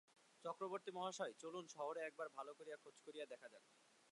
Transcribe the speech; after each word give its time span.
চক্রবর্তীমহাশয়, 0.45 1.33
চলুন, 1.33 1.65
শহরে 1.67 1.99
একবার 2.01 2.27
ভালো 2.37 2.51
করিয়া 2.53 2.77
খোঁজ 2.77 2.95
করিয়া 3.05 3.25
দেখা 3.25 3.47
যাক। 3.49 3.63